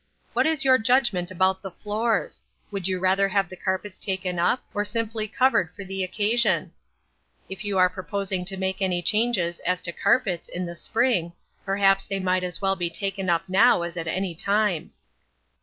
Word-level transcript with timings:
What 0.33 0.47
is 0.47 0.65
your 0.65 0.79
judgment 0.79 1.29
about 1.29 1.61
the 1.61 1.69
floors? 1.69 2.43
Would 2.71 2.87
you 2.87 2.97
rather 2.99 3.27
have 3.29 3.49
the 3.49 3.55
carpets 3.55 3.99
taken 3.99 4.39
up, 4.39 4.63
or 4.73 4.83
simply 4.83 5.27
covered 5.27 5.69
for 5.75 5.83
the 5.83 6.03
occasion? 6.03 6.71
If 7.49 7.63
you 7.63 7.77
are 7.77 7.87
proposing 7.87 8.43
to 8.45 8.57
make 8.57 8.81
any 8.81 9.03
changes 9.03 9.59
as 9.59 9.79
to 9.81 9.91
carpets 9.91 10.47
in 10.49 10.65
the 10.65 10.75
spring, 10.75 11.33
perhaps 11.63 12.07
they 12.07 12.19
might 12.19 12.43
as 12.43 12.59
well 12.63 12.75
be 12.75 12.89
taken 12.89 13.29
up 13.29 13.47
now 13.47 13.83
as 13.83 13.95
at 13.95 14.07
any 14.07 14.33
time." 14.33 14.91